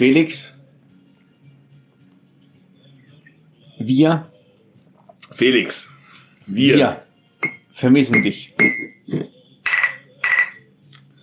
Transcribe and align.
Felix, 0.00 0.50
wir, 3.78 4.32
Felix, 5.34 5.90
wir. 6.46 6.76
wir 6.78 7.02
vermissen 7.74 8.22
dich. 8.22 8.54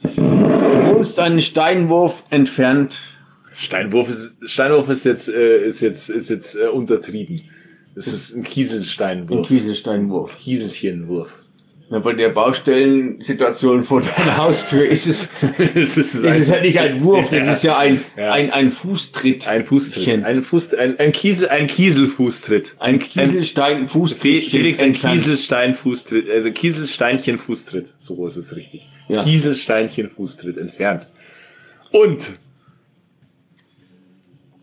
Du 0.03 0.21
wohnst 0.21 1.17
einen 1.17 1.41
Steinwurf 1.41 2.23
entfernt. 2.29 3.01
Steinwurf 3.55 4.09
ist, 4.09 4.47
Steinwurf 4.47 4.89
ist 4.89 5.05
jetzt, 5.05 5.27
äh, 5.27 5.67
ist 5.67 5.81
jetzt, 5.81 6.09
ist 6.11 6.29
jetzt 6.29 6.53
äh, 6.53 6.67
untertrieben. 6.67 7.49
Das 7.95 8.05
ist 8.05 8.35
ein 8.35 8.41
Ein 8.41 8.43
Kieselsteinwurf. 8.43 9.47
Kieselsteinwurf. 9.47 10.37
Kieselchenwurf. 10.37 11.31
Na, 11.89 11.99
bei 11.99 12.11
der 12.11 12.29
Baustellensituation 12.29 13.81
vor 13.81 14.01
deiner 14.01 14.35
Haustür 14.35 14.85
ist 14.85 15.07
es, 15.07 15.23
ist, 15.73 15.95
ist 15.97 16.15
es 16.15 16.47
ja 16.49 16.59
nicht 16.59 16.77
ein 16.79 17.01
Wurf, 17.01 17.29
das 17.29 17.47
ist 17.47 17.63
ja 17.63 17.77
ein, 17.77 18.01
Ja. 18.17 18.33
ein, 18.33 18.51
ein 18.51 18.71
Fußtritt. 18.71 19.47
ein 19.47 19.63
Fußtritt. 19.63 20.25
Ein, 20.25 20.41
Fuß, 20.41 20.73
ein, 20.73 20.99
ein, 20.99 21.13
Kiesel, 21.13 21.47
ein 21.47 21.67
Kieselfußtritt. 21.67 22.75
Ein 22.79 22.99
Kieselstein, 22.99 23.87
Fe- 23.87 23.99
Fußtritt. 23.99 24.43
Felix, 24.43 24.79
ein 24.79 24.91
Kieselstein-Fußtritt, 24.91 26.29
also 26.29 26.49
Kieselsteinchen-Fußtritt. 26.49 27.93
So 27.99 28.27
ist 28.27 28.35
es 28.35 28.53
richtig. 28.53 28.85
Ja. 29.07 29.23
Kieselsteinchen-Fußtritt 29.23 30.57
entfernt. 30.57 31.07
Und 31.91 32.31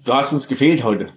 Du 0.05 0.13
hast 0.13 0.35
uns 0.35 0.49
gefehlt 0.49 0.85
heute. 0.85 1.09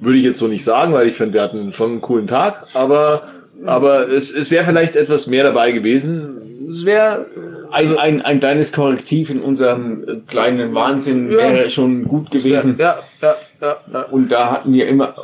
würde 0.00 0.16
ich 0.16 0.24
jetzt 0.24 0.38
so 0.38 0.48
nicht 0.48 0.64
sagen, 0.64 0.94
weil 0.94 1.06
ich 1.08 1.14
finde, 1.16 1.34
wir 1.34 1.42
hatten 1.42 1.74
schon 1.74 1.90
einen 1.92 2.00
coolen 2.00 2.26
Tag, 2.26 2.68
aber, 2.74 3.33
aber 3.64 4.08
es, 4.08 4.32
es 4.32 4.50
wäre 4.50 4.64
vielleicht 4.64 4.96
etwas 4.96 5.26
mehr 5.26 5.44
dabei 5.44 5.72
gewesen. 5.72 6.68
Es 6.70 6.84
wäre 6.84 7.26
Ein, 7.70 7.96
ein, 7.98 8.22
ein 8.22 8.40
kleines 8.40 8.72
Korrektiv 8.72 9.30
in 9.30 9.40
unserem 9.40 10.04
äh, 10.08 10.16
kleinen 10.26 10.74
Wahnsinn 10.74 11.30
Ja. 11.30 11.38
wäre 11.38 11.70
schon 11.70 12.04
gut 12.04 12.30
gewesen. 12.30 12.76
Ja, 12.78 12.98
ja, 13.20 13.36
ja, 13.60 13.76
ja. 13.92 14.02
Und 14.04 14.30
da 14.32 14.50
hatten 14.50 14.72
wir 14.72 14.86
immer, 14.88 15.14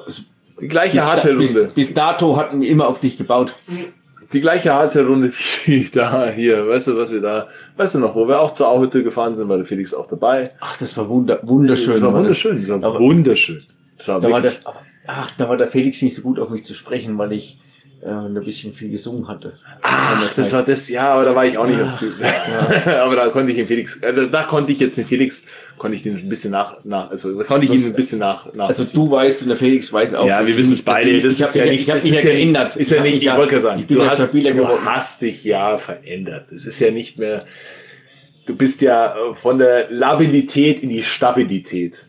Die 0.61 0.69
gleiche 0.69 0.97
bis, 0.99 1.07
harte 1.07 1.29
da, 1.33 1.39
bis, 1.39 1.57
Runde. 1.57 1.73
bis 1.75 1.95
dato 1.95 2.37
hatten 2.37 2.61
wir 2.61 2.69
immer 2.69 2.87
auf 2.89 3.01
dich 3.01 3.17
gebaut. 3.17 3.55
Die 4.33 4.41
gleiche 4.41 4.73
harte 4.73 5.07
Runde 5.07 5.33
wie 5.65 5.89
da 5.93 6.29
hier. 6.31 6.69
Weißt 6.69 6.89
du, 6.89 6.97
was 6.97 7.13
wir 7.13 7.21
da, 7.21 7.49
weißt 7.77 7.95
du 7.97 7.99
noch, 7.99 8.15
wo 8.15 8.29
wir 8.29 8.41
auch 8.41 8.53
zur 8.53 8.69
Auhütte 8.69 9.03
gefahren 9.03 9.35
sind, 9.35 9.49
war 9.49 9.57
der 9.57 9.67
Felix 9.67 9.93
auch 9.95 10.07
dabei. 10.09 10.53
Ach, 10.61 10.77
das 10.77 10.97
war 10.97 11.09
wunder, 11.09 11.41
wunderschön. 11.43 11.95
Das 11.95 12.03
war 12.03 12.15
wunderschön. 12.15 12.67
Das 12.67 12.81
war 12.83 12.99
wunderschön. 13.01 13.63
Das 13.99 14.09
war 14.09 14.21
Da 14.21 14.31
war 14.31 14.41
der, 14.41 14.53
ach, 15.07 15.31
da 15.37 15.49
war 15.49 15.57
der 15.57 15.67
Felix 15.69 16.01
nicht 16.03 16.15
so 16.15 16.23
gut 16.23 16.39
auf 16.39 16.51
mich 16.51 16.65
zu 16.65 16.75
sprechen, 16.75 17.19
weil 17.19 17.33
ich 17.33 17.59
äh, 18.03 18.09
ein 18.09 18.35
bisschen 18.35 18.73
viel 18.73 18.91
gesungen 18.91 19.29
hatte. 19.29 19.53
Ach, 19.83 20.35
das 20.35 20.53
war 20.53 20.63
das, 20.63 20.89
ja, 20.89 21.13
aber 21.13 21.25
da 21.25 21.35
war 21.35 21.45
ich 21.45 21.59
auch 21.59 21.67
nicht 21.67 21.79
Ach, 21.83 22.01
ganz 22.19 22.87
Aber 22.87 23.15
da 23.17 23.29
konnte 23.29 23.51
ich 23.53 23.59
den 23.59 23.67
Felix, 23.67 24.03
also 24.03 24.27
da 24.27 24.45
konnte 24.45 24.73
ich 24.73 24.81
jetzt 24.81 24.97
den 24.97 25.05
Felix, 25.05 25.43
konnte 25.77 25.97
ich 25.97 26.03
den 26.03 26.17
ein 26.17 26.29
bisschen 26.29 26.53
nach, 26.53 26.83
nach 26.85 27.11
also 27.11 27.37
da 27.37 27.45
konnte 27.45 27.67
ich 27.67 27.73
ihn 27.73 27.87
ein 27.87 27.95
bisschen 27.95 28.19
nach, 28.19 28.53
nach 28.55 28.69
Also 28.69 28.85
du 28.85 29.11
weißt 29.11 29.43
und 29.43 29.49
der 29.49 29.57
Felix 29.57 29.93
weiß 29.93 30.15
auch. 30.15 30.27
ja, 30.27 30.47
wir 30.47 30.57
wissen 30.57 30.73
es 30.73 30.83
beide. 30.83 31.11
Ich, 31.11 31.23
Das 31.23 31.35
ich 31.35 31.43
habe 31.43 31.59
ja 31.59 31.65
mich, 31.67 31.73
nicht, 31.73 31.83
ich 31.83 31.91
hab 31.91 31.97
das 31.97 32.05
mich 32.05 32.13
ja 32.15 32.21
ja 32.21 32.33
geändert. 32.35 32.77
Ist 32.77 32.91
ja 32.91 33.03
nicht, 33.03 33.23
ich 33.23 33.37
wollte 33.37 33.61
sagen, 33.61 33.81
ich 33.81 33.87
bin 33.87 33.99
du 33.99 34.05
ja 34.05 34.11
hast, 34.11 34.33
du 34.33 34.85
hast 34.85 35.21
dich 35.21 35.45
ja 35.45 35.77
verändert. 35.77 36.51
Es 36.53 36.65
ist 36.65 36.81
ja 36.81 36.91
nicht 36.91 37.19
mehr, 37.19 37.45
du 38.47 38.57
bist 38.57 38.81
ja 38.81 39.15
äh, 39.15 39.35
von 39.35 39.59
der 39.59 39.91
Labilität 39.91 40.83
in 40.83 40.89
die 40.89 41.03
Stabilität. 41.03 42.07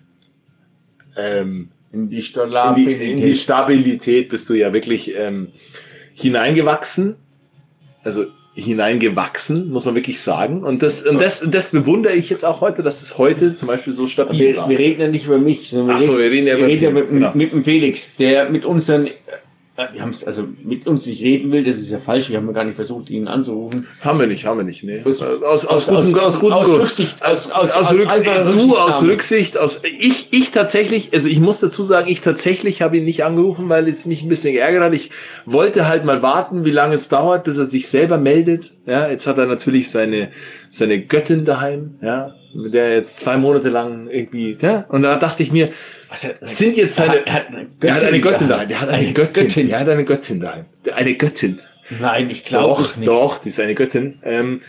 Ähm, 1.17 1.69
In 1.93 2.09
die 2.09 2.15
in, 2.15 2.21
die, 2.21 2.23
Stabilität. 2.23 3.01
in 3.01 3.17
die 3.17 3.35
Stabilität 3.35 4.29
bist 4.29 4.49
du 4.49 4.53
ja 4.53 4.73
wirklich 4.73 5.13
ähm, 5.15 5.49
hineingewachsen. 6.13 7.15
Also 8.03 8.25
hineingewachsen, 8.53 9.69
muss 9.71 9.85
man 9.85 9.95
wirklich 9.95 10.21
sagen. 10.21 10.63
Und 10.63 10.83
das, 10.83 11.03
und 11.03 11.21
das, 11.21 11.41
und 11.41 11.53
das 11.53 11.71
bewundere 11.71 12.13
ich 12.13 12.29
jetzt 12.29 12.43
auch 12.43 12.59
heute, 12.59 12.83
dass 12.83 13.01
es 13.01 13.17
heute 13.17 13.55
zum 13.55 13.67
Beispiel 13.67 13.93
so 13.93 14.07
stabil 14.07 14.39
wir, 14.39 14.57
war. 14.57 14.69
wir 14.69 14.77
reden 14.77 15.01
ja 15.01 15.07
nicht 15.07 15.25
über 15.25 15.37
mich, 15.37 15.69
sondern 15.69 15.97
Ach 15.97 16.01
so, 16.01 16.17
wir 16.17 16.29
reden 16.29 16.47
ja 16.47 16.57
wir 16.57 16.65
über 16.65 16.67
reden 16.67 16.83
ja 16.83 16.89
Felix, 16.89 17.11
mit, 17.11 17.19
genau. 17.19 17.31
mit 17.33 17.51
dem 17.53 17.63
Felix, 17.63 18.15
der 18.17 18.49
mit 18.49 18.65
uns 18.65 18.87
dann, 18.87 19.07
äh, 19.07 19.11
wir 19.93 20.01
haben 20.01 20.11
es 20.11 20.23
also 20.23 20.47
mit 20.63 20.85
uns 20.85 21.05
nicht 21.07 21.23
reden 21.23 21.51
will, 21.51 21.63
das 21.63 21.77
ist 21.77 21.89
ja 21.89 21.97
falsch, 21.97 22.29
wir 22.29 22.37
haben 22.37 22.53
gar 22.53 22.65
nicht 22.65 22.75
versucht, 22.75 23.09
ihn 23.09 23.27
anzurufen. 23.27 23.87
Haben 24.01 24.19
wir 24.19 24.27
nicht, 24.27 24.45
haben 24.45 24.57
wir 24.57 24.63
nicht. 24.63 24.83
Nee. 24.83 25.01
Aus- 25.03 25.21
Aus, 25.21 25.65
aus, 25.65 25.89
aus- 25.89 26.13
aus- 26.13 26.39
guten 26.39 26.53
aus 26.53 26.67
Grund. 26.67 26.81
Rücksicht, 26.81 27.23
aus- 27.25 27.49
aus, 27.49 27.71
aus- 27.71 27.87
aus, 27.87 27.91
Rücksicht, 27.91 28.27
du, 28.27 28.77
aus. 28.77 29.01
Rücksicht, 29.01 29.57
aus, 29.57 29.79
ich, 29.83 30.27
ich 30.31 30.51
tatsächlich, 30.51 31.11
also 31.13 31.27
ich 31.27 31.39
muss 31.39 31.61
dazu 31.61 31.83
sagen, 31.83 32.09
ich 32.09 32.21
tatsächlich 32.21 32.81
habe 32.81 32.97
ihn 32.97 33.05
nicht 33.05 33.23
angerufen, 33.23 33.69
weil 33.69 33.87
es 33.87 34.05
mich 34.05 34.21
ein 34.21 34.29
bisschen 34.29 34.53
geärgert 34.53 34.83
hat. 34.83 34.93
Ich 34.93 35.09
wollte 35.45 35.87
halt 35.87 36.05
mal 36.05 36.21
warten, 36.21 36.63
wie 36.65 36.71
lange 36.71 36.95
es 36.95 37.09
dauert, 37.09 37.45
bis 37.45 37.57
er 37.57 37.65
sich 37.65 37.87
selber 37.87 38.17
meldet. 38.17 38.73
Ja, 38.85 39.09
jetzt 39.09 39.25
hat 39.25 39.37
er 39.37 39.45
natürlich 39.45 39.89
seine, 39.89 40.29
seine 40.71 41.01
Göttin 41.01 41.45
daheim, 41.45 41.99
ja, 42.01 42.33
mit 42.53 42.73
der 42.73 42.85
er 42.85 42.95
jetzt 42.95 43.19
zwei 43.19 43.37
Monate 43.37 43.69
lang 43.69 44.09
irgendwie, 44.09 44.57
ja, 44.59 44.85
und 44.89 45.03
da 45.03 45.17
dachte 45.17 45.43
ich 45.43 45.51
mir, 45.51 45.69
Was 46.09 46.23
hat, 46.23 46.37
sind 46.49 46.77
jetzt 46.77 46.95
seine, 46.95 47.25
er 47.27 47.33
hat 47.33 47.47
eine 47.49 47.67
er 47.81 47.93
hat 47.93 48.03
eine 48.03 48.19
Göttin 48.19 48.49
daheim, 48.49 48.69
er 48.69 48.81
hat 48.81 48.89
eine 48.89 49.13
Göttin, 49.13 49.69
er 49.69 49.79
hat 49.81 49.89
eine 49.89 50.05
Göttin 50.05 50.39
daheim, 50.39 50.65
eine 50.93 51.13
Göttin. 51.13 51.59
Nein, 51.99 52.29
ich 52.29 52.45
glaube 52.45 52.81
es 52.81 52.97
nicht. 52.97 53.09
doch, 53.09 53.39
die 53.39 53.49
ist 53.49 53.59
eine 53.59 53.75
Göttin. 53.75 54.19
Ähm, 54.23 54.61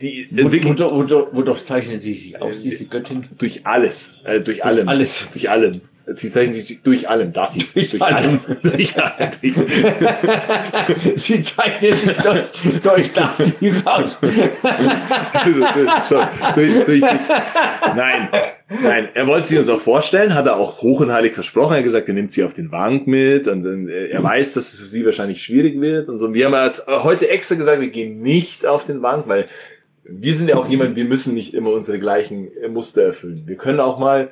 die 0.00 0.26
Wo, 0.32 0.50
wirklich 0.50 0.64
wo, 0.64 0.90
wo, 0.90 1.08
wo, 1.08 1.28
wodurch 1.32 1.64
zeichnet 1.64 2.00
sie 2.00 2.14
sich 2.14 2.42
aus, 2.42 2.60
diese 2.60 2.86
Göttin? 2.86 3.28
durch 3.38 3.64
alles, 3.64 4.14
äh, 4.24 4.40
durch 4.40 4.64
allem, 4.64 4.88
alles. 4.88 5.28
durch 5.32 5.48
allem. 5.48 5.80
Sie 6.06 6.30
zeichnet 6.30 6.66
sich 6.66 6.82
durch 6.82 7.08
allem, 7.08 7.32
Dativ. 7.32 7.72
Durch 7.72 8.02
allem. 8.02 8.40
durch 8.62 8.94
allem. 9.02 9.30
sie 11.16 11.40
zeichnet 11.40 11.98
sich 11.98 12.16
durch, 12.18 12.82
durch 12.82 13.12
Dativ 13.14 13.86
aus. 13.86 14.20
Durch, 15.44 15.66
durch, 16.54 16.84
durch. 16.84 17.00
Nein, 17.96 18.28
nein, 18.82 19.08
er 19.14 19.26
wollte 19.26 19.46
sie 19.46 19.58
uns 19.58 19.68
auch 19.68 19.80
vorstellen, 19.80 20.34
hat 20.34 20.46
er 20.46 20.56
auch 20.56 20.80
hoch 20.82 21.00
und 21.00 21.12
heilig 21.12 21.34
versprochen. 21.34 21.72
Er 21.72 21.78
hat 21.78 21.84
gesagt, 21.84 22.08
er 22.08 22.14
nimmt 22.14 22.32
sie 22.32 22.44
auf 22.44 22.54
den 22.54 22.70
Wank 22.70 23.06
mit 23.06 23.48
und 23.48 23.88
äh, 23.88 24.08
er 24.08 24.22
weiß, 24.22 24.54
dass 24.54 24.72
es 24.72 24.80
für 24.80 24.86
sie 24.86 25.04
wahrscheinlich 25.04 25.42
schwierig 25.42 25.80
wird 25.80 26.08
und 26.08 26.18
so. 26.18 26.26
Und 26.26 26.34
wir 26.34 26.46
haben 26.46 26.66
jetzt 26.66 26.86
heute 26.86 27.28
extra 27.28 27.54
gesagt, 27.54 27.80
wir 27.80 27.88
gehen 27.88 28.20
nicht 28.20 28.66
auf 28.66 28.86
den 28.86 29.02
Wank, 29.02 29.28
weil 29.28 29.48
wir 30.04 30.34
sind 30.34 30.48
ja 30.48 30.56
auch 30.56 30.68
jemand, 30.68 30.96
wir 30.96 31.04
müssen 31.04 31.34
nicht 31.34 31.54
immer 31.54 31.70
unsere 31.70 31.98
gleichen 31.98 32.54
äh, 32.56 32.68
Muster 32.68 33.02
erfüllen. 33.02 33.44
Wir 33.46 33.56
können 33.56 33.80
auch 33.80 33.98
mal 33.98 34.30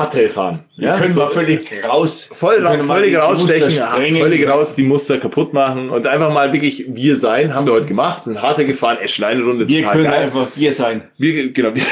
Hattel 0.00 0.28
fahren. 0.28 0.64
Wir 0.76 0.92
können 0.92 1.12
so- 1.12 1.20
mal 1.20 1.28
völlig 1.28 1.70
raus. 1.84 2.30
voll, 2.34 2.62
wir 2.62 2.84
völlig 2.84 3.10
die 3.10 3.16
rausstechen, 3.16 4.16
völlig 4.18 4.48
raus, 4.48 4.74
die 4.74 4.82
Muster 4.82 5.18
kaputt 5.18 5.52
machen 5.52 5.90
und 5.90 6.06
einfach 6.06 6.32
mal 6.32 6.52
wirklich 6.52 6.86
wir 6.88 7.16
sein, 7.16 7.54
haben 7.54 7.66
wir 7.66 7.74
heute 7.74 7.86
gemacht, 7.86 8.24
sind 8.24 8.40
harter 8.40 8.64
gefahren, 8.64 8.98
Eschleine-Runde, 8.98 9.68
Wir 9.68 9.82
können 9.84 10.04
geil. 10.04 10.24
einfach 10.24 10.48
Bier 10.48 10.72
sein. 10.72 11.04
Wir, 11.18 11.52
genau, 11.52 11.70
wir, 11.74 11.82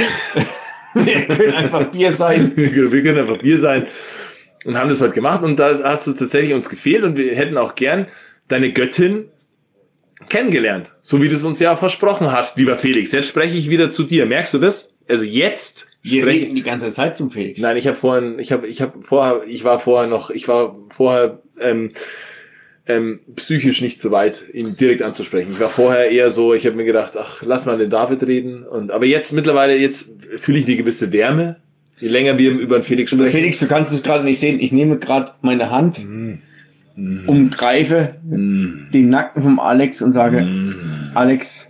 Wir 0.94 1.26
können 1.26 1.54
einfach 1.54 1.84
Bier 1.90 2.12
sein. 2.12 2.52
wir 2.56 3.02
können 3.02 3.18
einfach 3.18 3.42
wir 3.42 3.58
sein 3.60 3.86
und 4.64 4.76
haben 4.78 4.88
das 4.90 5.00
heute 5.00 5.12
gemacht 5.12 5.42
und 5.42 5.56
da 5.58 5.80
hast 5.84 6.06
du 6.06 6.12
tatsächlich 6.12 6.54
uns 6.54 6.68
gefehlt 6.68 7.04
und 7.04 7.16
wir 7.16 7.34
hätten 7.34 7.56
auch 7.56 7.74
gern 7.74 8.06
deine 8.48 8.72
Göttin 8.72 9.26
kennengelernt, 10.28 10.92
so 11.02 11.22
wie 11.22 11.28
du 11.28 11.34
es 11.36 11.44
uns 11.44 11.60
ja 11.60 11.76
versprochen 11.76 12.32
hast, 12.32 12.56
lieber 12.58 12.76
Felix. 12.76 13.12
Jetzt 13.12 13.28
spreche 13.28 13.56
ich 13.56 13.70
wieder 13.70 13.90
zu 13.90 14.02
dir. 14.02 14.26
Merkst 14.26 14.54
du 14.54 14.58
das? 14.58 14.92
Also 15.08 15.24
jetzt 15.24 15.86
Wir 16.10 16.22
spreche 16.22 16.44
reden 16.44 16.54
die 16.56 16.62
ganze 16.62 16.90
Zeit 16.90 17.16
zum 17.16 17.30
Felix. 17.30 17.60
Nein, 17.60 17.76
ich 17.76 17.86
habe 17.86 17.96
vorhin, 17.96 18.38
ich 18.38 18.52
habe, 18.52 18.66
ich 18.66 18.80
habe 18.82 19.02
vorher, 19.02 19.42
ich 19.46 19.64
war 19.64 19.78
vorher 19.78 20.08
noch, 20.08 20.30
ich 20.30 20.48
war 20.48 20.76
vorher 20.90 21.40
ähm, 21.60 21.92
ähm, 22.86 23.20
psychisch 23.36 23.80
nicht 23.82 24.00
so 24.00 24.10
weit, 24.10 24.44
ihn 24.52 24.76
direkt 24.76 25.02
anzusprechen. 25.02 25.52
Ich 25.52 25.60
war 25.60 25.68
vorher 25.68 26.10
eher 26.10 26.30
so, 26.30 26.54
ich 26.54 26.64
habe 26.66 26.76
mir 26.76 26.84
gedacht, 26.84 27.12
ach, 27.18 27.42
lass 27.44 27.66
mal 27.66 27.76
den 27.78 27.90
David 27.90 28.22
reden. 28.26 28.62
Und 28.64 28.90
aber 28.90 29.04
jetzt 29.06 29.32
mittlerweile, 29.32 29.76
jetzt 29.76 30.14
fühle 30.38 30.58
ich 30.58 30.66
eine 30.66 30.76
gewisse 30.76 31.12
Wärme. 31.12 31.56
Je 32.00 32.08
länger 32.08 32.38
wir 32.38 32.52
über 32.52 32.78
den 32.78 32.84
Felix 32.84 33.12
Also 33.12 33.24
sprechen. 33.24 33.40
Felix, 33.40 33.58
du 33.58 33.66
kannst 33.66 33.92
es 33.92 34.02
gerade 34.02 34.24
nicht 34.24 34.38
sehen. 34.38 34.60
Ich 34.60 34.72
nehme 34.72 34.98
gerade 34.98 35.32
meine 35.42 35.70
Hand, 35.70 35.98
Mm. 37.00 37.28
Umgreife 37.28 38.16
Mm. 38.28 38.90
den 38.92 39.08
Nacken 39.08 39.42
vom 39.42 39.60
Alex 39.60 40.02
und 40.02 40.10
sage, 40.12 40.40
Mm. 40.40 41.10
Alex, 41.14 41.68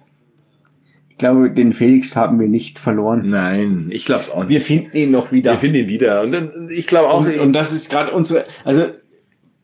glaube, 1.18 1.50
den 1.50 1.72
Felix 1.72 2.16
haben 2.16 2.40
wir 2.40 2.48
nicht 2.48 2.78
verloren. 2.78 3.28
Nein, 3.28 3.88
ich 3.90 4.04
glaube 4.06 4.22
es 4.22 4.30
auch 4.30 4.44
nicht. 4.44 4.50
Wir 4.50 4.60
finden 4.60 4.96
ihn 4.96 5.10
noch 5.10 5.32
wieder. 5.32 5.52
Wir 5.52 5.58
finden 5.58 5.76
ihn 5.76 5.88
wieder. 5.88 6.22
Und 6.22 6.32
dann, 6.32 6.68
ich 6.70 6.86
glaube 6.86 7.10
auch, 7.10 7.24
und, 7.24 7.38
und 7.38 7.52
das 7.52 7.72
ist 7.72 7.90
gerade 7.90 8.12
unsere, 8.12 8.46
also 8.64 8.86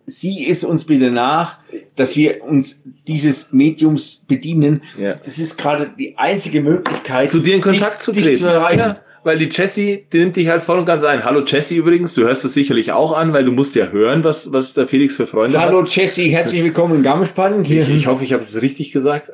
sie 0.06 0.44
ist 0.44 0.64
uns 0.64 0.84
bitte 0.84 1.10
nach, 1.10 1.58
dass 1.96 2.16
wir 2.16 2.44
uns 2.44 2.82
dieses 3.06 3.52
Mediums 3.52 4.24
bedienen. 4.28 4.82
ja. 4.98 5.14
Das 5.24 5.38
ist 5.38 5.56
gerade 5.56 5.90
die 5.98 6.16
einzige 6.18 6.60
Möglichkeit, 6.60 7.30
zu 7.30 7.40
dir 7.40 7.56
in 7.56 7.60
Kontakt 7.60 7.98
dich, 7.98 8.00
zu 8.00 8.12
dich 8.12 8.24
treten. 8.24 8.40
zu 8.40 8.46
erreichen. 8.46 8.78
Ja, 8.80 9.00
weil 9.24 9.38
die 9.38 9.48
Jessie, 9.50 10.06
die 10.12 10.18
nimmt 10.18 10.36
dich 10.36 10.48
halt 10.48 10.62
voll 10.62 10.78
und 10.78 10.84
ganz 10.84 11.02
ein. 11.02 11.24
Hallo 11.24 11.42
Jessie 11.44 11.76
übrigens, 11.76 12.14
du 12.14 12.22
hörst 12.22 12.44
das 12.44 12.52
sicherlich 12.52 12.92
auch 12.92 13.16
an, 13.16 13.32
weil 13.32 13.44
du 13.44 13.52
musst 13.52 13.74
ja 13.74 13.88
hören, 13.88 14.22
was, 14.22 14.52
was 14.52 14.74
der 14.74 14.86
Felix 14.86 15.16
für 15.16 15.26
Freunde 15.26 15.58
Hallo 15.58 15.82
hat. 15.82 15.96
Jesse, 15.96 16.22
herzlich 16.22 16.62
willkommen 16.62 16.96
in 16.96 17.02
Garmisch-Partenkirchen. 17.02 17.94
Ich, 17.94 18.02
ich 18.02 18.06
hoffe, 18.06 18.22
ich 18.22 18.32
habe 18.32 18.42
es 18.42 18.60
richtig 18.60 18.92
gesagt. 18.92 19.32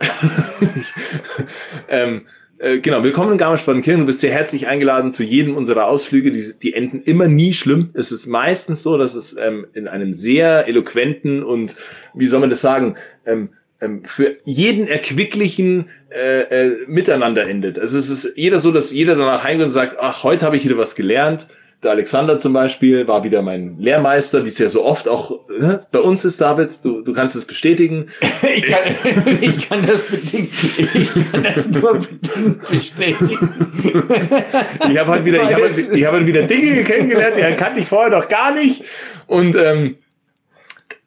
ähm, 1.89 2.23
äh, 2.59 2.79
genau, 2.79 3.03
willkommen 3.03 3.33
in 3.33 3.39
Garmisch-Partenkirchen. 3.39 4.01
Du 4.01 4.07
bist 4.07 4.21
sehr 4.21 4.33
herzlich 4.33 4.69
eingeladen 4.69 5.11
zu 5.11 5.25
jedem 5.25 5.57
unserer 5.57 5.87
Ausflüge. 5.87 6.31
Die, 6.31 6.53
die 6.63 6.73
enden 6.75 7.03
immer 7.03 7.27
nie 7.27 7.53
schlimm. 7.53 7.91
Es 7.95 8.13
ist 8.13 8.27
meistens 8.27 8.85
so, 8.85 8.97
dass 8.97 9.15
es 9.15 9.37
ähm, 9.37 9.67
in 9.75 9.89
einem 9.89 10.15
sehr 10.15 10.69
eloquenten 10.69 11.43
und, 11.43 11.75
wie 12.15 12.29
soll 12.29 12.39
man 12.39 12.51
das 12.51 12.61
sagen, 12.61 12.95
ähm, 13.27 13.51
ähm, 13.81 14.03
für 14.05 14.37
jeden 14.45 14.89
erquicklichen 14.89 15.89
äh, 16.11 16.43
äh, 16.43 16.77
Miteinander 16.87 17.47
endet. 17.47 17.79
Also 17.79 17.99
es 17.99 18.11
ist 18.11 18.33
jeder 18.37 18.61
so, 18.61 18.73
dass 18.73 18.91
jeder 18.91 19.15
danach 19.15 19.45
heimgeht 19.45 19.67
und 19.67 19.73
sagt, 19.73 19.97
ach, 19.99 20.23
heute 20.25 20.45
habe 20.45 20.57
ich 20.57 20.65
wieder 20.65 20.79
was 20.79 20.95
gelernt. 20.95 21.47
Der 21.83 21.93
Alexander 21.93 22.39
zum 22.39 22.53
Beispiel 22.53 23.09
war 23.09 23.25
wieder 23.25 23.41
mein 23.41 23.79
Lehrmeister, 23.79 24.45
wie 24.45 24.49
es 24.49 24.59
ja 24.59 24.69
so 24.69 24.85
oft 24.85 25.09
auch 25.09 25.49
ne, 25.49 25.87
bei 25.93 26.01
uns 26.01 26.27
ist, 26.27 26.39
David. 26.39 26.85
Du, 26.85 27.01
du 27.01 27.15
kannst 27.15 27.37
es 27.37 27.47
bestätigen. 27.47 28.09
ich, 28.55 28.67
kann, 28.67 29.39
ich 29.41 29.67
kann 29.67 29.87
das 29.87 30.03
bedingt, 30.03 30.53
ich 30.77 31.33
kann 31.33 31.43
das 31.43 31.71
nur 31.71 31.95
bedingt 31.95 32.69
bestätigen. 32.69 33.49
ich 34.91 34.99
habe 34.99 35.11
halt 35.11 35.25
wieder, 35.25 35.43
ich 35.43 35.55
habe, 35.55 35.71
ich 35.71 36.05
habe 36.05 36.17
halt 36.19 36.27
wieder 36.27 36.43
Dinge 36.43 36.85
kennengelernt, 36.85 37.37
die 37.39 37.57
kannte 37.57 37.81
ich 37.81 37.89
vorher 37.89 38.11
noch 38.11 38.29
gar 38.29 38.55
nicht. 38.55 38.85
Und 39.27 39.57
ähm, 39.57 39.97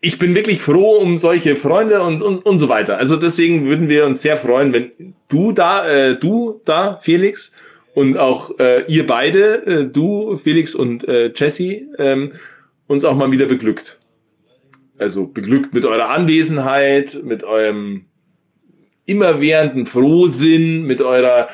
ich 0.03 0.19
bin 0.19 0.35
wirklich 0.35 0.61
froh 0.61 0.97
um 0.97 1.17
solche 1.17 1.55
Freunde 1.55 2.01
und, 2.01 2.21
und, 2.21 2.45
und 2.45 2.59
so 2.59 2.67
weiter. 2.67 2.97
Also 2.97 3.15
deswegen 3.15 3.65
würden 3.65 3.87
wir 3.87 4.05
uns 4.05 4.21
sehr 4.21 4.35
freuen, 4.35 4.73
wenn 4.73 5.15
du 5.29 5.53
da, 5.53 5.87
äh, 5.87 6.19
du 6.19 6.59
da, 6.65 6.99
Felix, 7.01 7.53
und 7.95 8.17
auch 8.17 8.59
äh, 8.59 8.83
ihr 8.87 9.07
beide, 9.07 9.65
äh, 9.65 9.85
du, 9.85 10.37
Felix 10.43 10.75
und 10.75 11.07
äh, 11.07 11.31
Jesse, 11.33 11.83
ähm, 11.99 12.33
uns 12.87 13.05
auch 13.05 13.15
mal 13.15 13.31
wieder 13.31 13.45
beglückt. 13.45 13.97
Also 14.97 15.25
beglückt 15.25 15.73
mit 15.73 15.85
eurer 15.85 16.09
Anwesenheit, 16.09 17.17
mit 17.23 17.45
eurem 17.45 18.03
immerwährenden 19.05 19.85
Frohsinn, 19.85 20.83
mit 20.83 21.01
eurer 21.01 21.47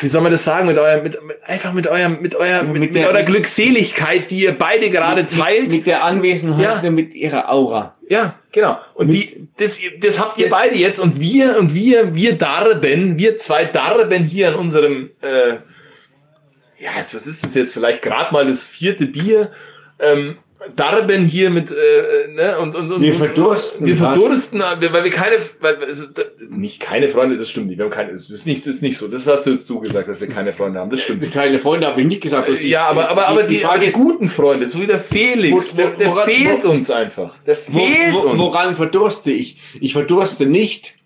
wie 0.00 0.08
soll 0.08 0.22
man 0.22 0.32
das 0.32 0.44
sagen, 0.44 0.66
mit 0.66 0.78
eurem, 0.78 1.02
mit, 1.02 1.22
mit, 1.22 1.42
einfach 1.44 1.72
mit 1.72 1.86
eurem, 1.86 2.20
mit 2.20 2.34
eurer, 2.34 2.62
mit, 2.62 2.80
mit, 2.80 2.94
der, 2.94 3.08
eurer 3.08 3.22
Glückseligkeit, 3.22 4.30
die 4.30 4.44
ihr 4.44 4.52
beide 4.52 4.90
gerade 4.90 5.22
mit, 5.22 5.36
teilt. 5.36 5.70
Mit 5.70 5.86
der 5.86 6.04
Anwesenheit 6.04 6.84
ja. 6.84 6.90
mit 6.90 7.14
ihrer 7.14 7.50
Aura. 7.50 7.96
Ja, 8.08 8.38
genau. 8.52 8.78
Und 8.94 9.08
die, 9.08 9.48
das, 9.58 9.78
das 10.00 10.20
habt 10.20 10.38
ihr 10.38 10.48
das 10.48 10.52
beide 10.52 10.76
jetzt 10.76 11.00
und 11.00 11.18
wir, 11.20 11.58
und 11.58 11.74
wir, 11.74 12.14
wir 12.14 12.38
darben, 12.38 13.18
wir 13.18 13.38
zwei 13.38 13.64
darben 13.64 14.22
hier 14.22 14.48
an 14.48 14.54
unserem, 14.54 15.10
äh, 15.22 15.56
ja, 16.78 16.90
was 16.96 17.26
ist 17.26 17.42
das 17.42 17.54
jetzt? 17.54 17.74
Vielleicht 17.74 18.02
gerade 18.02 18.32
mal 18.32 18.46
das 18.46 18.64
vierte 18.64 19.06
Bier. 19.06 19.50
Ähm, 19.98 20.38
Darben 20.74 21.24
hier 21.26 21.50
mit, 21.50 21.70
äh, 21.70 22.32
ne, 22.32 22.58
und, 22.58 22.74
und, 22.74 22.90
und 22.90 23.02
wir 23.02 23.14
verdursten. 23.14 23.86
Wir 23.86 23.96
verdursten, 23.96 24.60
was? 24.60 24.92
weil 24.92 25.04
wir 25.04 25.10
keine, 25.10 25.36
weil, 25.60 25.76
also, 25.84 26.04
nicht 26.48 26.80
keine 26.80 27.08
Freunde, 27.08 27.36
das 27.36 27.50
stimmt 27.50 27.66
nicht. 27.68 27.78
Wir 27.78 27.84
haben 27.84 27.92
keine, 27.92 28.12
das 28.12 28.30
ist 28.30 28.46
nicht, 28.46 28.66
das 28.66 28.76
ist 28.76 28.82
nicht 28.82 28.96
so. 28.96 29.06
Das 29.06 29.26
hast 29.26 29.44
du 29.46 29.50
jetzt 29.50 29.66
zugesagt, 29.66 30.08
dass 30.08 30.20
wir 30.20 30.28
keine 30.28 30.52
Freunde 30.52 30.80
haben. 30.80 30.90
Das 30.90 31.02
stimmt 31.02 31.20
nicht. 31.20 31.34
Keine 31.34 31.58
Freunde 31.58 31.86
habe 31.86 32.00
ich 32.00 32.06
nicht 32.06 32.22
gesagt. 32.22 32.48
Dass 32.48 32.62
ja, 32.62 32.86
aber, 32.86 33.10
aber, 33.10 33.28
aber 33.28 33.42
die, 33.42 33.58
die, 33.58 33.64
aber 33.64 33.78
die 33.78 33.92
guten 33.92 34.28
Freunde, 34.28 34.68
so 34.68 34.80
wie 34.80 34.86
der 34.86 35.00
Felix, 35.00 35.52
wo, 35.52 35.58
wo, 35.58 35.76
der, 35.76 35.90
der 35.96 36.08
woran, 36.08 36.24
fehlt 36.26 36.64
wo, 36.64 36.70
uns 36.70 36.90
einfach. 36.90 37.36
Der 37.46 37.56
fehlt 37.56 38.14
wo, 38.14 38.20
uns. 38.20 38.38
Woran 38.40 38.76
verdurste 38.76 39.32
ich? 39.32 39.58
Ich 39.80 39.92
verdurste 39.92 40.46
nicht 40.46 40.96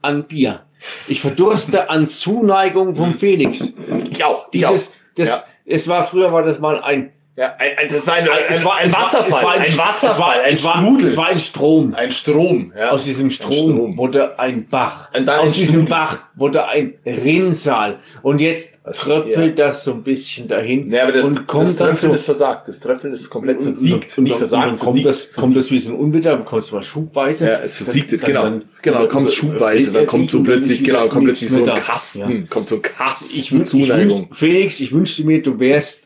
an 0.00 0.24
Bier. 0.24 0.62
Ich 1.06 1.20
verdurste 1.20 1.90
an 1.90 2.06
Zuneigung 2.06 2.94
vom 2.94 3.12
hm. 3.12 3.18
Felix. 3.18 3.74
Ich 4.10 4.24
auch. 4.24 4.50
Dieses, 4.50 4.94
das, 5.16 5.28
ja. 5.28 5.44
es 5.64 5.86
war 5.86 6.04
früher 6.04 6.32
war 6.32 6.42
das 6.42 6.60
mal 6.60 6.80
ein 6.80 7.12
ja, 7.36 7.54
ein, 7.58 7.76
ein, 7.76 7.88
das 7.90 8.06
war 8.06 8.14
ein, 8.14 8.26
ein, 8.26 8.64
war, 8.64 8.76
ein 8.76 8.90
Wasserfall. 8.90 9.44
War, 9.44 9.52
ein, 9.52 9.76
Wasserfall, 9.76 10.40
ein 10.40 10.56
Strudel. 10.56 11.06
Es 11.06 11.16
war 11.18 11.26
ein 11.26 11.38
Strom. 11.38 11.94
Ein 11.94 12.10
Strom, 12.10 12.72
ja. 12.74 12.88
Aus 12.88 13.04
diesem 13.04 13.30
Strom, 13.30 13.74
Strom. 13.74 13.98
wurde 13.98 14.38
ein 14.38 14.66
Bach. 14.66 15.10
Aus 15.12 15.52
diesem 15.52 15.82
Strudel. 15.82 15.88
Bach 15.90 16.22
wurde 16.34 16.66
ein 16.66 16.94
Rinnsal. 17.04 17.98
Und 18.22 18.40
jetzt 18.40 18.80
tröpfelt 18.94 19.58
ja. 19.58 19.66
das 19.66 19.84
so 19.84 19.92
ein 19.92 20.02
bisschen 20.02 20.48
dahin. 20.48 20.90
Ja, 20.90 21.02
aber 21.02 21.12
das, 21.12 21.24
und 21.24 21.46
kommt 21.46 21.64
das 21.64 21.76
Tröpfeln 21.76 22.14
ist 22.14 22.24
versagt. 22.24 22.68
Das 22.68 22.80
Tröpfeln 22.80 23.12
ist 23.12 23.28
komplett 23.28 23.62
versiegt. 23.62 24.16
Und, 24.16 24.24
nicht 24.24 24.36
versagt, 24.36 24.64
und 24.64 24.70
dann 24.70 24.78
kommt 24.78 25.04
das, 25.04 25.32
kommt 25.34 25.56
das 25.56 25.70
wie 25.70 25.78
so 25.78 25.90
ein 25.90 25.96
Unwetter, 25.96 26.30
dann 26.30 26.46
kommt 26.46 26.62
es 26.62 26.72
mal 26.72 26.82
schubweise. 26.82 27.48
Ja, 27.48 27.60
es 27.60 27.76
versiegt, 27.76 28.12
dann, 28.12 28.20
genau. 28.20 28.42
Dann, 28.44 28.62
genau, 28.80 29.00
dann 29.00 29.08
kommt 29.10 29.32
schubweise, 29.32 29.92
dann 29.92 30.06
kommt 30.06 30.30
so 30.30 30.42
plötzlich, 30.42 30.82
genau, 30.82 31.08
kommt 31.08 31.26
plötzlich 31.26 31.50
so 31.50 31.64
ein 31.64 31.78
Kasten, 31.78 32.48
kommt 32.48 32.66
so 32.66 32.76
ein 32.76 32.82
Kasten 32.82 33.26
ich 33.38 33.64
Zuneigung. 33.66 34.28
Felix, 34.32 34.80
ich 34.80 34.92
wünschte 34.92 35.26
mir, 35.26 35.42
du 35.42 35.58
wärst 35.58 36.05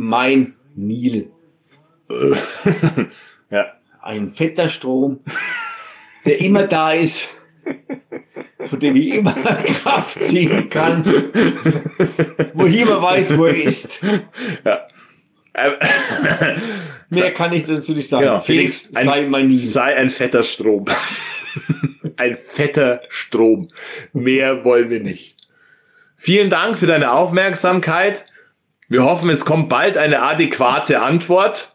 mein 0.00 0.54
Nil. 0.74 1.30
ja. 3.50 3.66
Ein 4.02 4.32
fetter 4.32 4.70
Strom, 4.70 5.20
der 6.24 6.40
immer 6.40 6.64
da 6.66 6.92
ist, 6.92 7.28
von 8.64 8.80
dem 8.80 8.96
ich 8.96 9.08
immer 9.08 9.34
Kraft 9.82 10.24
ziehen 10.24 10.70
kann, 10.70 11.04
wo 12.54 12.64
ich 12.64 12.80
immer 12.80 13.02
weiß, 13.02 13.36
wo 13.36 13.44
er 13.44 13.56
ist. 13.56 14.00
Ja. 14.64 14.86
Mehr 17.10 17.34
kann 17.34 17.52
ich 17.52 17.64
dazu 17.64 17.92
nicht 17.92 18.08
sagen. 18.08 18.24
Genau. 18.24 18.40
Felix, 18.40 18.88
ein, 18.94 19.04
sei 19.04 19.26
mein 19.26 19.48
Nil. 19.48 19.58
Sei 19.58 19.94
ein 19.96 20.08
fetter 20.08 20.42
Strom. 20.42 20.86
ein 22.16 22.38
fetter 22.54 23.02
Strom. 23.10 23.68
Mehr 24.14 24.64
wollen 24.64 24.88
wir 24.88 25.00
nicht. 25.00 25.36
Vielen 26.16 26.48
Dank 26.48 26.78
für 26.78 26.86
deine 26.86 27.12
Aufmerksamkeit. 27.12 28.24
Wir 28.90 29.04
hoffen, 29.04 29.30
es 29.30 29.44
kommt 29.44 29.68
bald 29.68 29.96
eine 29.96 30.20
adäquate 30.20 31.00
Antwort. 31.00 31.70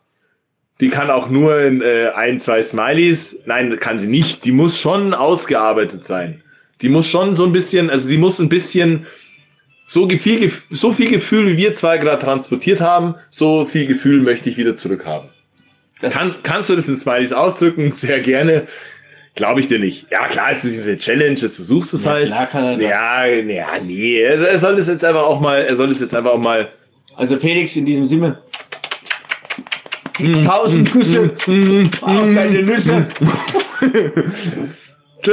Die 0.82 0.90
kann 0.90 1.10
auch 1.10 1.30
nur 1.30 1.62
in 1.62 1.82
äh, 1.82 2.10
ein, 2.14 2.42
zwei 2.42 2.62
Smileys. 2.62 3.40
Nein, 3.46 3.80
kann 3.80 3.98
sie 3.98 4.08
nicht. 4.08 4.44
Die 4.44 4.52
muss 4.52 4.78
schon 4.78 5.14
ausgearbeitet 5.14 6.04
sein. 6.04 6.44
Die 6.82 6.90
muss 6.90 7.08
schon 7.08 7.34
so 7.34 7.46
ein 7.46 7.54
bisschen, 7.54 7.90
also 7.90 8.10
die 8.10 8.18
muss 8.18 8.40
ein 8.40 8.50
bisschen 8.50 9.08
so 9.88 10.10
viel, 10.10 10.52
so 10.72 10.92
viel 10.92 11.10
Gefühl, 11.10 11.48
wie 11.48 11.58
wir 11.58 11.74
zwei 11.74 11.98
gerade 11.98 12.22
transportiert 12.22 12.82
haben, 12.82 13.16
so 13.30 13.66
viel 13.66 13.86
Gefühl 13.86 14.22
möchte 14.22 14.50
ich 14.50 14.58
wieder 14.58 14.76
zurückhaben. 14.76 15.30
Kann, 16.02 16.36
kannst 16.44 16.70
du 16.70 16.76
das 16.76 16.90
in 16.90 16.98
Smileys 16.98 17.32
ausdrücken? 17.32 17.94
Sehr 17.94 18.20
gerne. 18.20 18.68
Glaube 19.36 19.62
ich 19.62 19.70
dir 19.70 19.80
nicht. 19.80 20.08
Ja, 20.12 20.28
klar, 20.28 20.52
es 20.52 20.66
ist 20.66 20.82
eine 20.82 20.98
Challenge, 20.98 21.36
du 21.36 21.48
versuchst 21.48 21.94
es 21.94 22.04
ja, 22.04 22.12
halt. 22.12 22.28
Klar 22.28 22.48
kann 22.48 22.66
er 22.66 22.78
das. 22.78 22.90
Ja, 22.90 23.26
ja, 23.26 23.68
nee. 23.82 24.20
Er 24.20 24.60
soll 24.60 24.78
es 24.78 24.88
jetzt 24.90 25.06
einfach 25.06 25.24
auch 25.24 25.40
mal, 25.40 25.62
er 25.62 25.76
soll 25.78 25.90
es 25.90 26.02
jetzt 26.02 26.14
einfach 26.14 26.32
auch 26.32 26.40
mal 26.40 26.70
also 27.18 27.38
Felix, 27.38 27.76
in 27.76 27.86
diesem 27.86 28.06
Sinne, 28.06 28.42
tausend 30.46 30.92
Küsse 30.92 31.32
auf 32.02 32.34
deine 32.34 32.64
Nüsse. 32.64 33.08